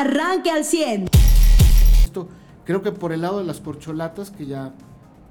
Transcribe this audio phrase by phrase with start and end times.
[0.00, 1.06] arranque al 100.
[2.04, 2.28] Esto
[2.64, 4.72] creo que por el lado de las corcholatas, que ya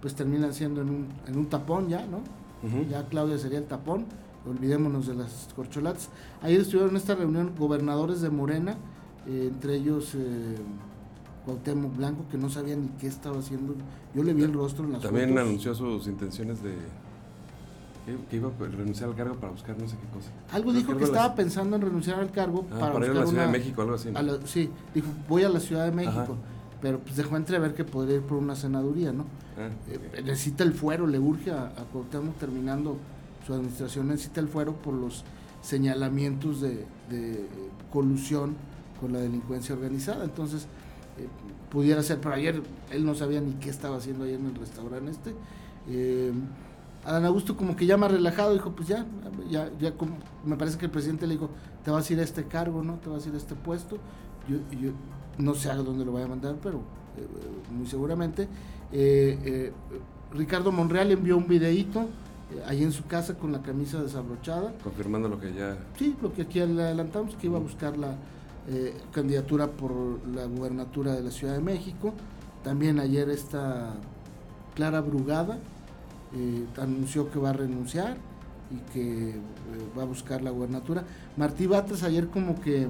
[0.01, 2.19] pues terminan siendo en un, en un tapón ya, ¿no?
[2.89, 4.05] Ya Claudia sería el tapón,
[4.47, 6.09] olvidémonos de las corcholatas.
[6.41, 8.75] Ayer estuvieron en esta reunión gobernadores de Morena,
[9.27, 10.55] eh, entre ellos eh,
[11.45, 13.75] Cuauhtémoc Blanco, que no sabía ni qué estaba haciendo.
[14.13, 15.43] Yo le vi el rostro en las También fotos.
[15.43, 16.75] anunció sus intenciones de
[18.29, 20.29] que, iba a renunciar al cargo para buscar no sé qué cosa.
[20.51, 23.25] Algo dijo que estaba pensando en renunciar al cargo Ah, para, para ir a buscar
[23.25, 24.11] la Ciudad de México, algo así.
[24.11, 24.19] ¿no?
[24.19, 26.33] a la- sí, dijo, voy a la Ciudad de México, Ajá.
[26.81, 29.25] pero pues dejó entrever que podría ir por una senaduría, ¿no?
[29.57, 32.97] Ah, Eh, necesita el fuero, le urge a, a Cuauhtémoc terminando
[33.45, 35.23] su administración, necesita el fuero por los
[35.61, 37.45] señalamientos de, de
[37.91, 38.55] colusión
[39.01, 40.23] con la delincuencia organizada.
[40.23, 40.63] Entonces,
[41.17, 41.27] eh,
[41.71, 42.61] pudiera ser, pero ayer
[42.91, 45.33] él no sabía ni qué estaba haciendo ayer en el restaurante este.
[45.89, 46.31] Eh,
[47.07, 49.05] Adán Augusto como que ya más relajado, dijo, pues ya,
[49.49, 51.49] ya, ya como- me parece que el presidente le dijo,
[51.85, 52.95] te vas a ir a este cargo, ¿no?
[52.95, 53.97] Te vas a ir a este puesto.
[54.49, 54.91] Yo, yo
[55.37, 56.79] no sé a dónde lo vaya a mandar, pero
[57.17, 57.25] eh,
[57.73, 58.43] muy seguramente.
[58.91, 59.71] Eh, eh,
[60.33, 62.07] Ricardo Monreal envió un videíto
[62.65, 64.73] ahí en su casa con la camisa desabrochada.
[64.83, 65.77] confirmando lo que ya.
[65.97, 68.15] Sí, lo que aquí le adelantamos, que iba a buscar la
[69.13, 69.91] candidatura por
[70.27, 72.13] la gubernatura de la Ciudad de México.
[72.65, 73.93] También ayer está
[74.75, 75.57] Clara Brugada,
[76.33, 78.17] eh, anunció que va a renunciar
[78.69, 79.35] y que eh,
[79.97, 81.03] va a buscar la gubernatura.
[81.37, 82.87] Martí Batres ayer como que,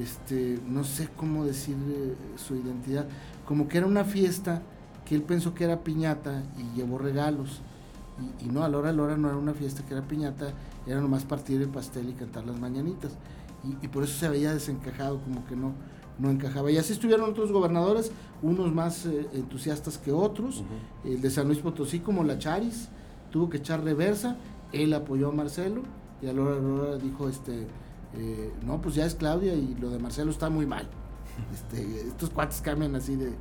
[0.00, 3.06] este, no sé cómo decir eh, su identidad,
[3.46, 4.62] como que era una fiesta
[5.04, 7.60] que él pensó que era piñata y llevó regalos.
[8.40, 10.02] Y, y no, a la hora de la hora no era una fiesta que era
[10.02, 10.52] piñata,
[10.86, 13.12] era nomás partir el pastel y cantar las mañanitas.
[13.64, 15.72] Y, y por eso se veía desencajado, como que no,
[16.18, 16.70] no encajaba.
[16.70, 20.62] Y así estuvieron otros gobernadores, unos más eh, entusiastas que otros.
[21.04, 22.88] El de San Luis Potosí, como la Charis,
[23.30, 24.36] tuvo que echar reversa,
[24.72, 25.82] él apoyó a Marcelo
[26.20, 27.66] y a la hora de la hora dijo, este,
[28.14, 30.88] eh, no, pues ya es Claudia y lo de Marcelo está muy mal.
[31.50, 33.32] Este, estos cuates cambian así de,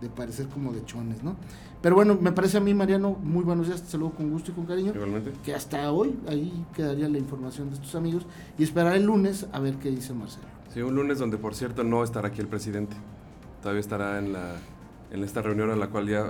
[0.00, 1.36] de parecer como de chones, ¿no?
[1.82, 4.54] Pero bueno, me parece a mí, Mariano, muy buenos días, te saludo con gusto y
[4.54, 5.32] con cariño Igualmente.
[5.44, 8.26] que hasta hoy ahí quedaría la información de estos amigos
[8.58, 10.46] y esperar el lunes a ver qué dice Marcelo.
[10.72, 12.96] Sí, un lunes donde, por cierto, no estará aquí el presidente.
[13.60, 14.56] Todavía estará en la
[15.10, 16.26] en esta reunión a la cual ya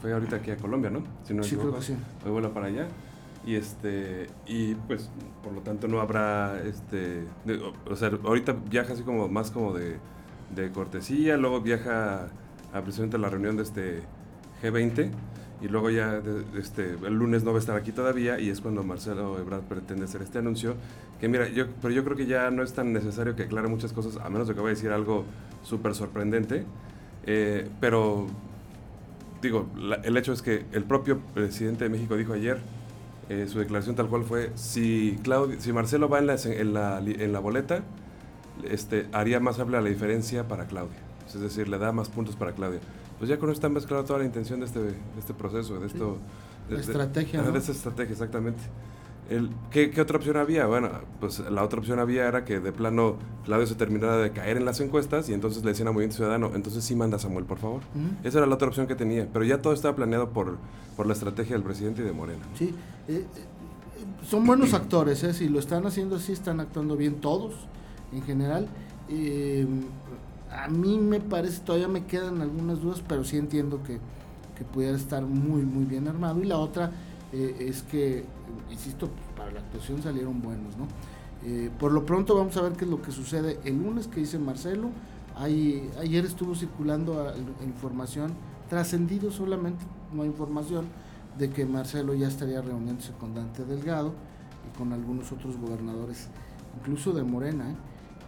[0.00, 1.02] fue ahorita aquí a Colombia, ¿no?
[1.24, 1.94] Si no me Sí, creo que sí.
[2.24, 2.86] Hoy vuela para allá.
[3.44, 5.10] Y este y pues
[5.42, 9.50] por lo tanto no habrá este de- o, o sea, ahorita viaja así como más
[9.50, 9.96] como de,
[10.54, 12.28] de cortesía, luego viaja
[12.72, 14.02] a precisamente la reunión de este
[14.62, 15.10] G20
[15.60, 16.22] y luego ya
[16.56, 20.04] este el lunes no va a estar aquí todavía y es cuando Marcelo Ebrard pretende
[20.04, 20.76] hacer este anuncio
[21.20, 23.92] que mira, yo pero yo creo que ya no es tan necesario que aclare muchas
[23.92, 25.24] cosas a menos de que vaya a decir algo
[25.62, 26.64] súper sorprendente.
[27.26, 28.26] Eh, pero
[29.42, 29.66] digo,
[30.02, 32.58] el hecho es que el propio presidente de México dijo ayer,
[33.28, 36.98] eh, su declaración tal cual fue, si, Claudio, si Marcelo va en la, en la,
[36.98, 37.82] en la boleta,
[38.64, 41.07] este, haría más amplia la diferencia para Claudia.
[41.34, 42.80] Es decir, le da más puntos para Claudia.
[43.18, 45.86] Pues ya con eso está mezclada toda la intención de este, de este proceso, de
[45.86, 46.18] esto...
[46.68, 47.52] de- La de- estrategia, ajá, ¿no?
[47.54, 48.60] De esa estrategia, exactamente.
[49.28, 50.64] El, ¿qué, qué otra opción había?
[50.66, 50.88] Bueno,
[51.20, 54.64] pues la otra opción había era que de plano Claudio se terminara de caer en
[54.64, 57.58] las encuestas y entonces le decían a Movimiento Ciudadano, entonces sí manda a Samuel, por
[57.58, 57.82] favor.
[58.24, 60.56] Esa era la otra opción que tenía, pero ya todo estaba planeado por,
[60.96, 62.42] por la estrategia del presidente y de Morena.
[62.56, 62.74] Sí,
[63.08, 65.34] eh, eh, son buenos actores, ¿eh?
[65.34, 67.54] si lo están haciendo así, están actuando bien todos
[68.12, 68.66] en general.
[69.10, 69.66] Eh,
[70.50, 73.98] a mí me parece, todavía me quedan algunas dudas, pero sí entiendo que,
[74.56, 76.40] que pudiera estar muy, muy bien armado.
[76.42, 76.90] Y la otra
[77.32, 78.24] eh, es que,
[78.70, 80.86] insisto, pues, para la actuación salieron buenos, ¿no?
[81.44, 84.20] Eh, por lo pronto vamos a ver qué es lo que sucede el lunes, que
[84.20, 84.90] dice Marcelo.
[85.36, 87.32] Hay, ayer estuvo circulando
[87.64, 88.32] información,
[88.68, 90.86] trascendido solamente, no hay información,
[91.38, 94.12] de que Marcelo ya estaría reuniéndose con Dante Delgado
[94.68, 96.26] y con algunos otros gobernadores,
[96.80, 97.76] incluso de Morena, ¿eh?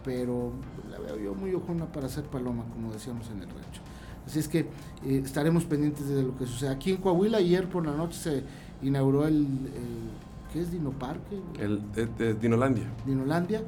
[0.03, 0.51] Pero
[0.89, 3.81] la veo yo muy ojona para hacer paloma, como decíamos en el rancho.
[4.25, 6.71] Así es que eh, estaremos pendientes de lo que suceda.
[6.71, 8.43] Aquí en Coahuila, ayer por la noche se
[8.85, 10.11] inauguró el, el-
[10.53, 11.39] ¿qué es Dino Parque?
[11.59, 12.85] El, eh, eh, Dinolandia.
[13.05, 13.61] Dinolandia.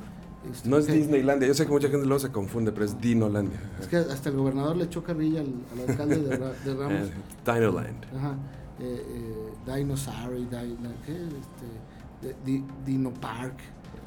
[0.51, 2.99] Este, No es que- Disneylandia, yo sé que mucha gente luego se confunde, pero es
[2.99, 3.59] Dinolandia.
[3.79, 7.09] Es que hasta el gobernador le echó carrilla al, al alcalde de, de Ramos.
[7.45, 8.05] Dinoland.
[8.15, 8.35] Ajá.
[8.79, 11.13] Eh, eh, Dino, ¿qué?
[11.13, 13.55] Este, de- Di- Dino Park,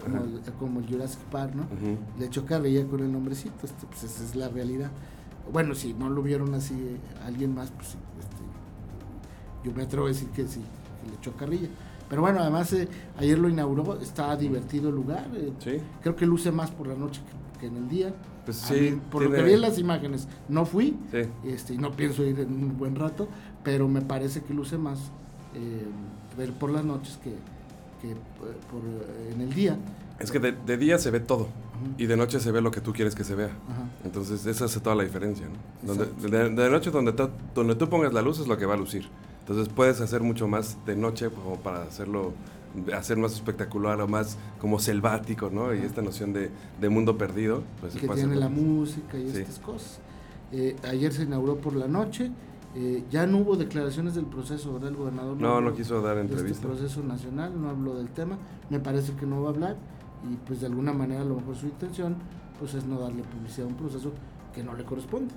[0.06, 0.24] como Ajá.
[0.46, 1.62] el, como el Jurassic Park, ¿no?
[1.64, 1.98] Ujú.
[2.18, 4.90] Le echó carrilla con el nombrecito, este, pues esa es la realidad.
[5.52, 8.42] Bueno, si no lo vieron así eh, alguien más, pues este,
[9.68, 10.60] yo me atrevo a decir que sí,
[11.02, 11.68] que le echó carrilla.
[12.08, 12.88] Pero bueno, además eh,
[13.18, 16.94] ayer lo inauguró, está divertido el lugar, eh, Sí, creo que luce más por la
[16.94, 17.20] noche
[17.54, 18.14] que, que en el día.
[18.44, 18.74] pues sí.
[18.92, 21.18] mí, por lo tiene- que vi en las imágenes, no fui, Sí.
[21.44, 23.26] este, y no pienso ir en un buen rato,
[23.64, 24.98] pero me parece que luce más
[25.56, 25.84] eh,
[26.38, 27.34] ver por las noches que,
[28.08, 28.14] que,
[28.70, 28.82] por,
[29.32, 29.76] en el día.
[30.18, 31.48] Es que de, de día se ve todo.
[31.98, 33.50] y de noche se ve lo que tú quieres que se vea.
[34.04, 35.46] Entonces esa es toda la diferencia.
[35.46, 35.94] ¿no?
[35.94, 37.12] Donde, de, noche donde,
[37.54, 39.08] donde tú pongas la luz es lo que va a lucir.
[39.40, 42.32] Entonces puedes hacer mucho más de noche como para hacerlo
[42.94, 45.74] hacer más espectacular o más como selvático, ¿no?
[45.74, 46.50] Y esta noción de,
[46.80, 47.62] de mundo perdido.
[47.80, 50.00] Pues, que tiene la música y estas cosas.
[50.52, 52.30] Eh, ayer se inauguró por la noche.
[52.78, 54.90] Eh, ya no hubo declaraciones del proceso, ¿verdad?
[54.90, 56.68] El gobernador no, no, quiso dar este entrevista.
[56.68, 58.36] El proceso nacional, no habló del tema.
[58.68, 59.76] Me parece que no va a hablar
[60.30, 62.16] y pues de alguna manera a lo mejor su intención
[62.58, 64.12] pues es no darle publicidad a un proceso
[64.54, 65.34] que no le corresponde.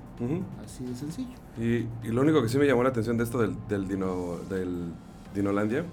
[0.65, 1.30] Así de sencillo.
[1.57, 4.38] Y, y, lo único que sí me llamó la atención de esto del, del, Dino,
[4.50, 4.92] del
[5.33, 5.85] Dinolandia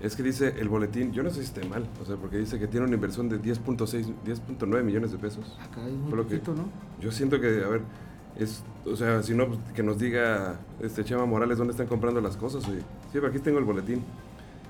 [0.00, 2.58] es que dice el boletín, yo no sé si esté mal, o sea, porque dice
[2.58, 5.56] que tiene una inversión de 10.6, 10.9 millones de pesos.
[5.60, 6.64] Acá hay muy poquito, ¿no?
[7.00, 7.82] Yo siento que, a ver,
[8.38, 12.20] es, o sea, si no, pues, que nos diga este Chema Morales dónde están comprando
[12.20, 12.64] las cosas.
[12.64, 12.78] Sí,
[13.12, 14.02] pero aquí tengo el boletín,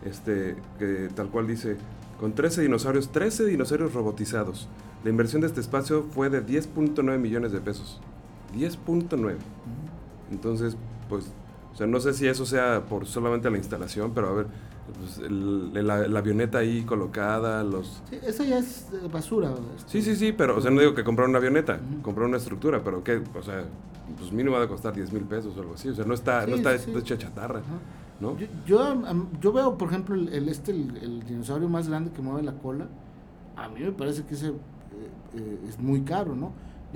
[0.05, 1.77] este, que tal cual dice,
[2.21, 4.69] con 13 dinosaurios, 13 dinosaurios robotizados.
[5.05, 8.01] La inversión de este espacio fue de 10.9 millones de pesos.
[8.55, 9.37] 10.9.
[10.31, 10.77] Entonces,
[11.09, 11.27] pues,
[11.77, 14.47] o sea, no sé si eso sea por solamente la instalación, pero a ver,
[14.99, 18.03] pues, la, avioneta ahí colocada, los...
[18.09, 19.53] Sí, eso ya es eh, basura.
[19.85, 22.83] Sí, sí, sí, pero, o sea, no digo que comprar una avioneta, comprar una estructura,
[22.83, 23.67] pero que, o sea,
[24.17, 26.47] pues mínimo va a costar 10 mil pesos o algo así, o sea, no está,
[26.47, 27.61] no está hecha chatarra,
[28.21, 28.39] ¿no?
[28.67, 28.81] Yo,
[29.43, 32.89] yo, veo, por ejemplo, el, este, el, dinosaurio más grande que mueve la cola,
[33.55, 34.53] a mí me parece que ese eh,
[35.35, 36.53] eh, es muy caro, ¿no?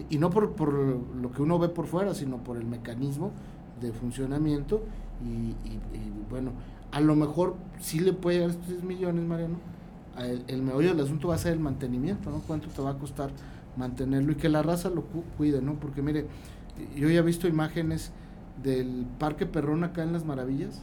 [0.08, 3.32] Y no por, por lo que uno ve por fuera, sino por el mecanismo
[3.80, 4.82] de funcionamiento
[5.24, 5.80] y, y
[6.30, 6.52] bueno,
[6.92, 9.56] a lo mejor sí le puede llegar estos 10 millones, Mariano.
[10.18, 12.40] El, el, meollo del asunto va a ser el mantenimiento, ¿no?
[12.46, 13.30] Cuánto te va a costar
[13.76, 15.04] mantenerlo y que la raza lo
[15.38, 15.74] cuide, ¿no?
[15.74, 16.26] Porque mire,
[16.96, 18.12] yo ya he visto imágenes
[18.62, 20.82] del Parque Perrón acá en Las Maravillas,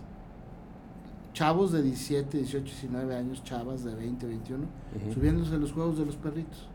[1.34, 4.66] chavos de 17, 18, 19 años, chavas de 20, 21,
[5.14, 6.68] subiéndose los juegos de los perritos.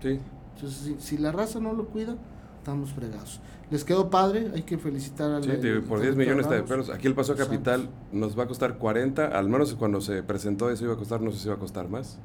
[0.00, 0.18] Sí.
[0.54, 2.16] Entonces, si la raza no lo cuida,
[2.62, 3.40] estamos fregados.
[3.70, 5.42] Les quedó padre, hay que felicitar al.
[5.42, 5.50] Sí,
[5.88, 6.90] por 10 millones de pesos.
[6.90, 10.84] Aquí el Paso Capital nos va a costar 40, al menos cuando se presentó eso
[10.84, 12.18] iba a costar, no sé si iba a costar más.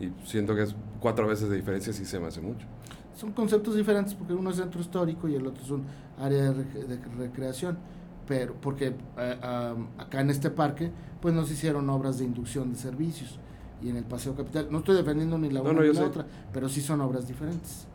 [0.00, 2.66] Y siento que es cuatro veces de diferencia, si se me hace mucho.
[3.14, 5.84] Son conceptos diferentes porque uno es centro histórico y el otro es un
[6.18, 7.78] área de, recreación.
[8.26, 10.90] Pero porque eh, acá en este parque,
[11.20, 13.38] pues nos hicieron obras de inducción de servicios.
[13.80, 16.68] Y en el Paseo Capital, no estoy defendiendo ni la una ni la otra, pero
[16.68, 17.86] sí son obras diferentes,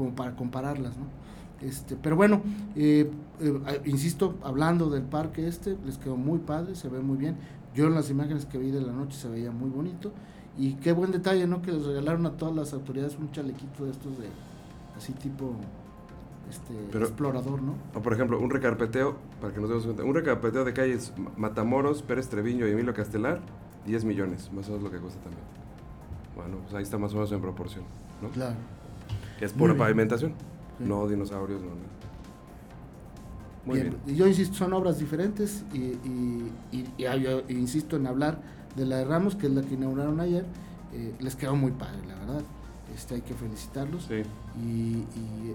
[0.00, 1.04] como para compararlas, ¿no?
[1.60, 2.40] Este, pero bueno,
[2.74, 7.36] eh, eh, insisto, hablando del parque este, les quedó muy padre, se ve muy bien.
[7.74, 10.10] Yo en las imágenes que vi de la noche se veía muy bonito.
[10.56, 11.60] Y qué buen detalle, ¿no?
[11.60, 14.28] Que les regalaron a todas las autoridades un chalequito de estos de
[14.96, 15.54] así tipo
[16.48, 17.74] este, explorador, ¿no?
[17.94, 22.00] O por ejemplo, un recarpeteo, para que nos demos cuenta, un recarpeteo de calles Matamoros,
[22.00, 23.42] Pérez Treviño y Emilio Castelar,
[23.84, 25.44] 10 millones, más o menos lo que cuesta también.
[26.34, 27.84] Bueno, pues ahí está más o menos en proporción,
[28.22, 28.30] ¿no?
[28.30, 28.56] Claro.
[29.40, 30.34] Es pura pavimentación.
[30.78, 31.68] No dinosaurios, no.
[33.66, 33.96] Muy bien.
[34.06, 35.98] Yo insisto, son obras diferentes y,
[36.98, 38.40] yo insisto en hablar
[38.76, 40.44] de la de Ramos, que es la que inauguraron ayer.
[40.92, 42.42] Eh, les quedó muy padre, la verdad.
[42.94, 44.08] Este, hay que felicitarlos.
[44.10, 45.04] Y,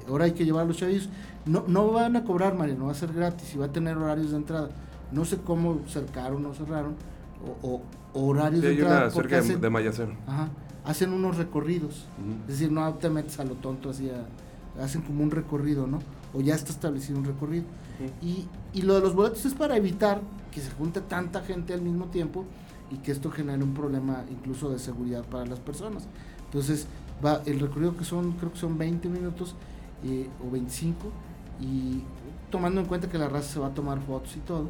[0.08, 1.10] ahora hay que llevar a los chavillos.
[1.46, 3.98] No, no van a cobrar, María, no va a ser gratis y va a tener
[3.98, 4.70] horarios de entrada.
[5.12, 6.96] No sé cómo cercaron o cerraron,
[7.62, 7.82] o,
[8.14, 9.10] horarios de entrada.
[9.12, 10.14] cerca de Mayacero.
[10.26, 10.50] Ajá,
[10.86, 12.06] hacen unos recorridos.
[12.48, 14.26] Es decir, no te metes a lo tonto así a
[14.82, 16.00] hacen como un recorrido, ¿no?
[16.34, 17.64] O ya está establecido un recorrido.
[18.22, 21.82] y, y, lo de los boletos es para evitar que se junte tanta gente al
[21.82, 22.44] mismo tiempo
[22.92, 26.08] y que esto genere un problema incluso de seguridad para las personas.
[26.46, 26.88] Entonces,
[27.24, 29.56] va el recorrido que son, creo que son 20 minutos
[30.04, 31.10] eh, o 25
[31.62, 32.02] y
[32.50, 34.68] tomando en cuenta que la raza se va a tomar fotos y todo,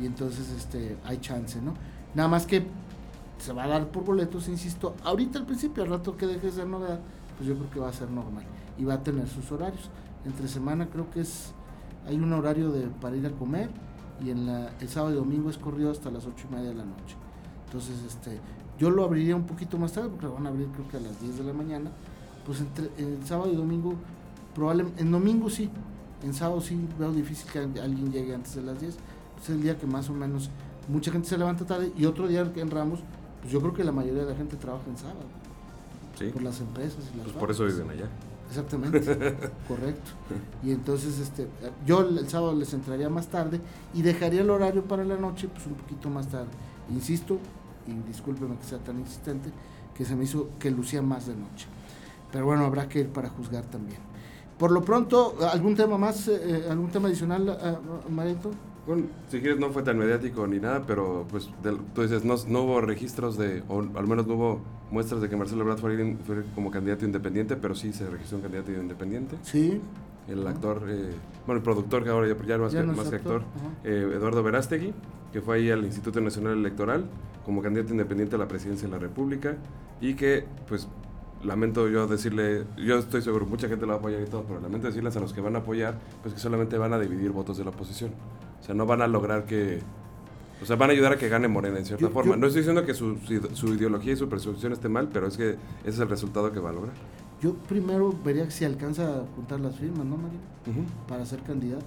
[0.00, 1.74] y entonces este hay chance, ¿no?
[2.14, 2.64] Nada más que
[3.40, 6.52] se va a dar por boletos, insisto, ahorita al principio, al rato que deje de
[6.52, 7.00] ser novedad,
[7.36, 8.44] pues yo creo que va a ser normal
[8.78, 9.90] y va a tener sus horarios.
[10.24, 11.54] Entre semana creo que es
[12.06, 13.70] hay un horario de, para ir a comer
[14.22, 16.74] y en la, el sábado y domingo es corrido hasta las ocho y media de
[16.74, 17.16] la noche.
[17.66, 18.40] Entonces, este,
[18.78, 21.00] yo lo abriría un poquito más tarde porque lo van a abrir creo que a
[21.00, 21.90] las 10 de la mañana.
[22.44, 23.94] Pues entre el sábado y domingo,
[24.54, 25.70] probablemente, en domingo sí,
[26.22, 28.96] en sábado sí veo difícil que alguien llegue antes de las 10.
[29.42, 30.50] Es el día que más o menos
[30.88, 33.00] mucha gente se levanta tarde y otro día en Ramos,
[33.40, 35.26] pues yo creo que la mayoría de la gente trabaja en sábado.
[36.18, 36.26] Sí.
[36.26, 38.08] Por las empresas y las Pues por eso viven allá.
[38.48, 39.00] Exactamente,
[39.68, 40.10] correcto.
[40.62, 41.46] Y entonces este,
[41.86, 43.60] yo el sábado les entraría más tarde
[43.94, 46.50] y dejaría el horario para la noche pues un poquito más tarde.
[46.90, 47.38] Insisto,
[47.86, 49.50] y discúlpeme que sea tan insistente,
[49.94, 51.66] que se me hizo que lucía más de noche.
[52.32, 54.00] Pero bueno, habrá que ir para juzgar también.
[54.58, 58.10] Por lo pronto, ¿algún tema más, eh, algún tema adicional, uh,
[58.86, 61.50] Bueno, si quieres no fue tan mediático ni nada, pero pues
[61.94, 64.60] tú dices, no, no, hubo registros de, o al menos no hubo
[64.90, 68.72] muestras de que Marcelo Ebrard fue, como candidato independiente, pero sí se registró un candidato
[68.72, 69.36] independiente.
[69.42, 69.80] Sí.
[70.28, 71.10] El actor, eh,
[71.46, 73.42] bueno, el productor que ahora ya, ya más, que, más que actor,
[73.84, 74.92] eh, Eduardo Verástegui,
[75.32, 77.04] que fue ahí al Instituto Nacional Electoral
[77.44, 79.56] como candidato independiente a la presidencia de la República
[80.00, 80.88] y que pues
[81.44, 84.60] lamento yo decirle, yo estoy seguro, mucha gente lo va a apoyar y todo, pero
[84.60, 87.56] lamento decirles a los que van a apoyar, pues que solamente van a dividir votos
[87.58, 88.10] de la oposición.
[88.60, 89.80] O sea, no van a lograr que...
[90.62, 92.36] O sea, van a ayudar a que gane Morena en cierta forma.
[92.36, 93.16] no estoy diciendo que su,
[93.54, 96.60] su, ideología y su percepción esté mal, pero es que ese es el resultado que
[96.60, 96.94] va a lograr.
[97.40, 100.38] Yo primero vería si alcanza a juntar las firmas, ¿no, María?
[101.08, 101.86] Para ser candidato.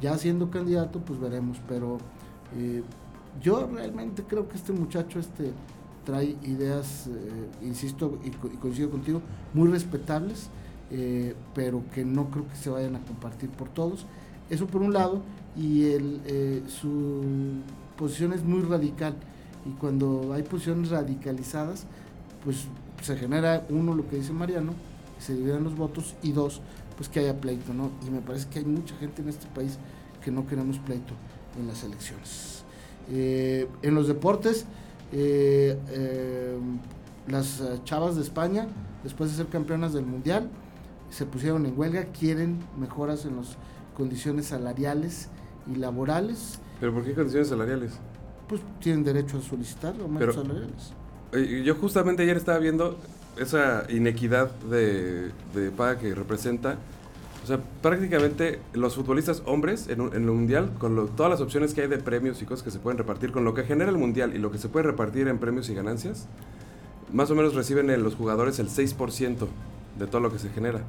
[0.00, 1.98] Ya siendo candidato, pues veremos, pero
[2.58, 2.82] eh,
[3.40, 5.52] yo realmente creo que este muchacho, este
[6.04, 9.22] trae ideas, eh, insisto y, coincido contigo,
[9.54, 10.48] muy respetables,
[10.90, 14.06] eh, pero que no creo que se vayan a compartir por todos.
[14.50, 15.22] Eso por un lado,
[15.56, 17.22] y el, eh, su
[17.96, 19.14] posición es muy radical.
[19.64, 21.86] Y cuando hay posiciones radicalizadas,
[22.44, 22.66] pues
[23.00, 24.74] se genera, uno, lo que dice Mariano,
[25.18, 26.60] se dividen los votos, y dos,
[26.96, 27.90] pues que haya pleito, ¿no?
[28.06, 29.78] Y me parece que hay mucha gente en este país
[30.22, 31.14] que no queremos pleito
[31.58, 32.64] en las elecciones.
[33.08, 34.64] en los deportes,
[35.12, 36.56] eh, eh,
[37.28, 38.66] las eh, chavas de España,
[39.04, 40.48] después de ser campeonas del Mundial,
[41.10, 43.56] se pusieron en huelga, quieren mejoras en las
[44.02, 45.28] condiciones salariales
[45.72, 46.58] y laborales.
[46.80, 47.92] ¿Pero por qué condiciones salariales?
[48.48, 50.92] Pues tienen derecho a solicitar aumentos salariales.
[51.64, 52.98] Yo justamente ayer estaba viendo
[53.36, 56.78] esa inequidad de, de paga que representa
[57.42, 61.88] o sea, prácticamente los futbolistas hombres en, el Mundial, con todas las opciones que hay
[61.88, 64.38] de premios y cosas que se pueden repartir, con lo que genera el Mundial y
[64.38, 66.28] lo que se puede repartir en premios y ganancias,
[67.12, 69.48] más o menos reciben los jugadores el 6%
[69.98, 70.82] de todo lo que se genera.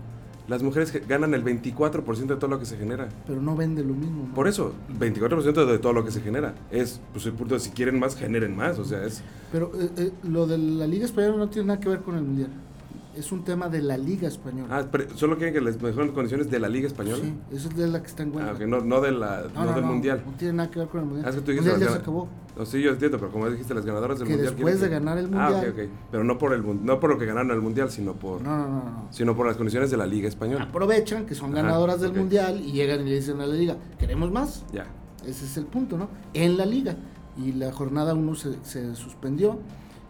[0.47, 3.07] Las mujeres ganan el 24% de todo lo que se genera.
[3.25, 4.29] Pero no vende lo mismo.
[4.35, 6.53] Por eso, 24% de todo lo que se genera.
[6.69, 8.77] Es, pues el punto de si quieren más, generen más.
[8.77, 9.23] O sea, es...
[9.51, 12.23] Pero eh, eh, lo de la Liga Española no tiene nada que ver con el
[12.23, 12.49] Mundial
[13.15, 14.67] es un tema de la Liga Española.
[14.69, 17.21] Ah, pero solo quieren que les mejoren las condiciones de la Liga Española.
[17.21, 18.55] Sí, eso es de la que está en huelga.
[18.59, 20.23] Ah, no, no, de la, no, del Mundial.
[20.25, 21.25] No tiene nada que ver con el Mundial.
[21.25, 22.27] Ah, es que tú dijiste el Mundial ya se acabó.
[22.57, 24.53] No, sí, yo entiendo, pero como dijiste, las ganadoras del Mundial.
[24.53, 25.53] después de ganar el Mundial.
[25.55, 25.89] Ah, ok, ok.
[26.11, 28.41] Pero no por, el, no por lo que ganaron el Mundial, sino por.
[28.41, 29.07] No, no, no.
[29.11, 30.65] Sino por las condiciones de la Liga Española.
[30.65, 34.31] Aprovechan que son ganadoras del Mundial y llegan y le dicen a la Liga, ¿queremos
[34.31, 34.65] más?
[34.71, 34.85] Ya.
[35.25, 36.09] Ese es el punto, ¿no?
[36.33, 36.95] En la Liga.
[37.37, 39.57] Y la jornada 1 se, se suspendió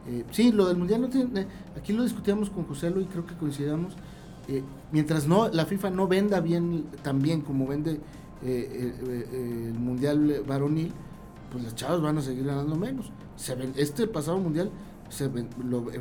[0.07, 1.41] eh, sí, lo del mundial no tiene.
[1.41, 3.93] Eh, aquí lo discutíamos con José y creo que coincidamos.
[4.47, 8.01] Eh, mientras no la FIFA no venda bien tan bien como vende
[8.41, 10.91] el mundial varonil,
[11.49, 13.11] pues las chavas van a seguir ganando menos.
[13.37, 14.69] Se este pasado mundial
[15.09, 15.29] se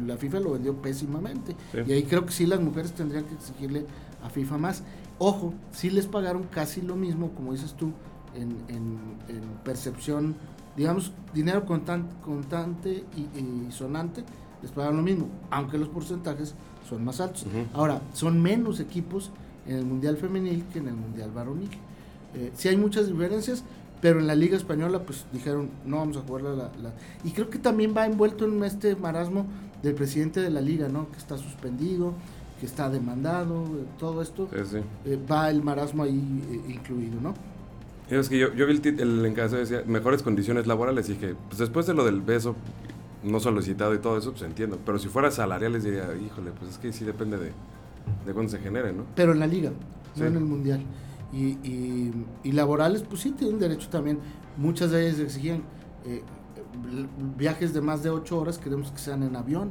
[0.07, 1.55] la FIFA lo vendió pésimamente
[1.87, 3.87] y ahí creo que sí las mujeres tendrían que exigirle
[4.25, 4.83] a FIFA más.
[5.19, 7.93] Ojo, sí les pagaron casi lo mismo, como dices tú,
[8.35, 10.35] en, en, en percepción
[10.77, 14.25] digamos, dinero contante, contante y, sonante,
[14.63, 16.55] les pagan lo mismo, aunque los porcentajes
[16.89, 17.47] son más altos.
[17.75, 19.31] Ahora, son menos equipos
[19.67, 21.71] en el Mundial Femenil que en el Mundial Varonil.
[22.35, 23.65] Eh, sí hay muchas diferencias,
[24.01, 26.71] pero en la Liga Española pues dijeron, no vamos a jugar la,
[27.25, 29.47] Y creo que también va envuelto en este marasmo
[29.83, 31.11] del presidente de la Liga, ¿no?
[31.11, 32.15] Que está suspendido,
[32.61, 33.65] que está demandado,
[33.99, 34.49] todo esto.
[35.05, 37.35] Eh, va el marasmo ahí eh, incluido, ¿no?
[38.21, 41.59] Es que yo, yo vi el, el encaso decía mejores condiciones laborales y dije, pues
[41.59, 42.55] después de lo del beso
[43.23, 44.79] no solicitado y todo eso, pues entiendo.
[44.85, 47.53] Pero si fuera salariales diría, híjole, pues es que sí depende de,
[48.27, 49.05] de cuándo se genere, ¿no?
[49.15, 49.73] Pero en la liga,
[50.17, 50.83] no en el mundial.
[51.33, 51.57] Y,
[52.45, 54.19] y, laborales, pues sí tienen derecho también.
[54.59, 55.63] Muchas de ellas exigían
[56.05, 56.23] eh,
[57.39, 59.71] viajes de más de ocho horas, queremos que sean en avión.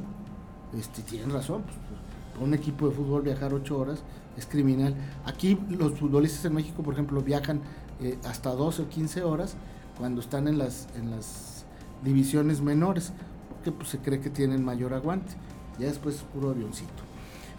[0.76, 4.02] Este, tienen razón, pues, pues un equipo de fútbol viajar ocho horas
[4.36, 4.96] es criminal.
[5.24, 7.60] Aquí los futbolistas en México, por ejemplo, viajan
[8.02, 9.54] eh, hasta 12 o 15 horas
[9.98, 11.64] cuando están en las, en las
[12.02, 13.12] divisiones menores,
[13.48, 15.32] porque pues, se cree que tienen mayor aguante.
[15.78, 17.02] Ya después es puro avioncito.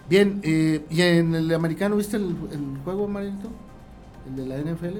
[0.09, 2.35] Bien, eh, ¿y en el americano viste el,
[2.83, 3.49] juego, Marito?
[4.27, 4.99] El de la NFL.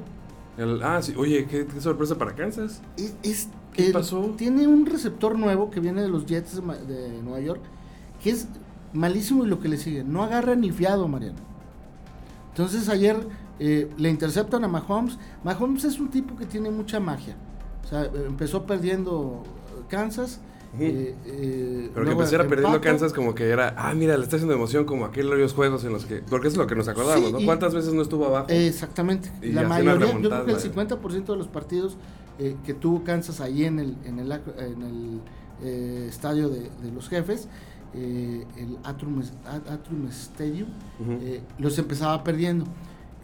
[0.82, 2.82] ah, sí, oye, qué, sorpresa para Kansas.
[3.22, 4.34] Es, ¿Qué pasó?
[4.38, 7.62] Tiene un receptor nuevo que viene de los Jets de, Nueva York,
[8.24, 8.48] que es
[8.94, 10.04] malísimo y lo que le sigue.
[10.04, 11.40] No agarra ni fiado, Mariano.
[12.52, 13.18] Entonces ayer
[13.60, 15.18] eh, le interceptan a Mahomes.
[15.44, 17.36] Mahomes es un tipo que tiene mucha magia.
[17.84, 19.44] O sea, empezó perdiendo
[19.90, 20.40] Kansas.
[20.80, 24.56] Eh, eh, Pero que empezara perdiendo Kansas como que era, ah, mira, le está haciendo
[24.56, 27.46] emoción como aquellos juegos en los que, porque es lo que nos acordamos, ¿no?
[27.46, 28.48] ¿Cuántas veces no estuvo abajo?
[28.50, 29.32] Exactamente.
[29.44, 31.98] la mayoría, yo creo que el 50% de los partidos
[32.66, 35.22] que tuvo Kansas ahí en el, en el, en
[35.62, 37.48] el estadio de, los jefes,
[37.94, 39.22] el Atrium,
[39.70, 40.70] Atrium Stadium,
[41.60, 42.66] los empezaba perdiendo.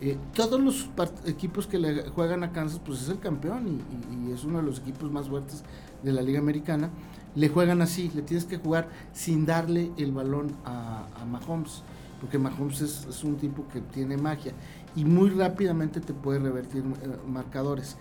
[0.02, 0.90] Eh, todos los
[1.26, 3.82] equipos que le juegan a Kansas, pues es el campeón
[4.28, 5.64] y, es uno de los equipos más fuertes
[6.04, 6.90] de la Liga Americana.
[7.36, 11.84] Le juegan así, le tienes que jugar sin darle el balón a, Mahomes,
[12.22, 14.54] porque Mahomes es, un tipo que tiene magia
[14.96, 17.98] y muy rápidamente te puede revertir eh, marcadores.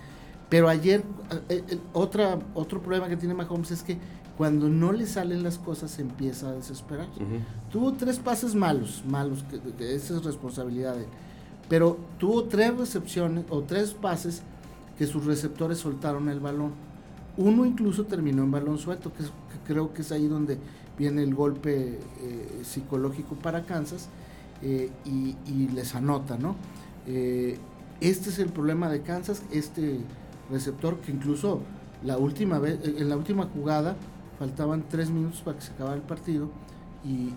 [0.48, 1.04] Pero ayer,
[1.48, 3.98] eh, otra, otro problema que tiene Mahomes es que
[4.36, 7.08] cuando no le salen las cosas empieza a desesperar.
[7.72, 11.08] Tuvo tres pases malos, malos, que, esa es responsabilidad de él
[11.68, 14.42] pero tuvo tres recepciones o tres pases
[14.96, 16.72] que sus receptores soltaron el balón.
[17.36, 19.24] Uno incluso terminó en balón suelto, que,
[19.66, 20.58] creo que es ahí donde
[20.98, 24.08] viene el golpe eh, psicológico para Kansas
[24.62, 26.56] eh, y, les anota, ¿no?
[27.06, 27.58] Eh,
[28.00, 30.00] este es el problema de Kansas, este
[30.50, 31.60] receptor que incluso
[32.04, 33.96] la última vez, en la última jugada
[34.38, 36.48] faltaban tres minutos para que se acabara el partido
[37.04, 37.32] y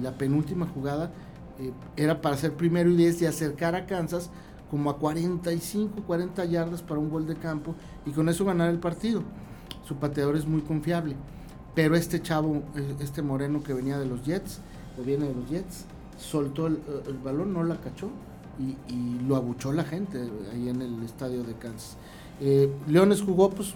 [0.00, 1.10] la penúltima jugada
[1.60, 4.30] eh, era para ser primero y 10 y acercar a Kansas
[4.70, 7.74] como a 45, 40 yardas para un gol de campo
[8.06, 9.22] y con eso ganar el partido.
[9.86, 11.16] Su pateador es muy confiable.
[11.74, 14.60] Pero este chavo, eh, este moreno que venía de los Jets,
[15.00, 15.84] o viene de los Jets,
[16.18, 16.78] soltó el,
[17.22, 18.10] balón, no la cachó
[18.58, 20.18] y, lo abuchó la gente
[20.52, 21.96] ahí en el estadio de Kansas.
[22.40, 23.74] Eh, Leones jugó pues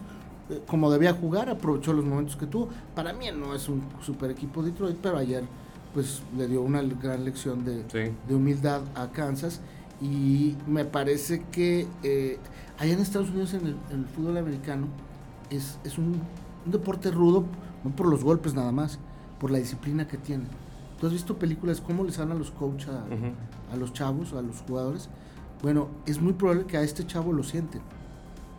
[0.67, 2.69] como debía jugar, aprovechó los momentos que tuvo.
[2.95, 5.45] Para mí no es un super equipo Detroit, pero ayer
[5.93, 9.61] pues le dio una gran lección de, humildad a Kansas
[10.01, 12.39] y me parece que eh,
[12.79, 14.87] allá en Estados Unidos en el, fútbol americano
[15.51, 16.21] es, un,
[16.65, 17.45] deporte rudo,
[17.85, 18.99] no por los golpes nada más,
[19.39, 20.45] por la disciplina que tiene.
[20.99, 25.09] ¿Tú has visto películas cómo les hablan los coaches a, los chavos, a los jugadores?
[25.63, 27.83] Bueno, es muy probable que a este chavo lo sienten.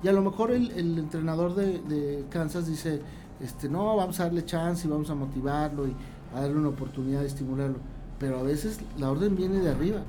[0.03, 3.01] Y a lo mejor el, entrenador de, de, Kansas dice,
[3.39, 5.95] este, no, vamos a darle chance y vamos a motivarlo y
[6.33, 7.77] a darle una oportunidad de estimularlo.
[8.19, 10.03] Pero a veces la orden viene de arriba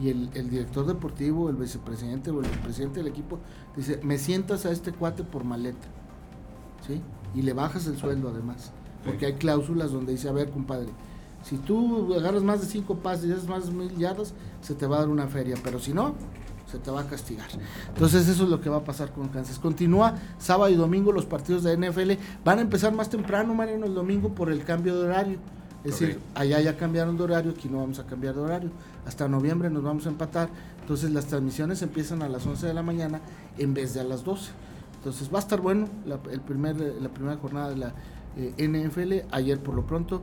[0.00, 3.38] y el, director deportivo, el vicepresidente o el presidente del equipo
[3.76, 5.86] dice, me sientas a este cuate por maleta,
[6.86, 7.00] ¿sí?
[7.34, 8.72] Y le bajas el sueldo además,
[9.04, 10.88] porque hay cláusulas donde dice, a ver, compadre,
[11.44, 14.86] si tú agarras más de cinco pases y haces más de mil yardas, se te
[14.86, 16.14] va a dar una feria, pero si no,
[16.74, 17.46] se te va a castigar.
[17.88, 19.60] Entonces eso es lo que va a pasar con Kansas.
[19.60, 22.12] Continúa sábado y domingo los partidos de NFL.
[22.44, 25.38] Van a empezar más temprano, Mariano, el domingo por el cambio de horario.
[25.84, 28.70] Es decir, allá ya cambiaron de horario, aquí no vamos a cambiar de horario.
[29.06, 30.48] Hasta noviembre nos vamos a empatar.
[30.80, 33.20] Entonces las transmisiones empiezan a las 11 de la mañana
[33.58, 34.50] en vez de a las 12.
[34.96, 37.92] Entonces va a estar bueno la, el primer, la primera jornada de la
[38.36, 39.28] eh, NFL.
[39.30, 40.22] Ayer por lo pronto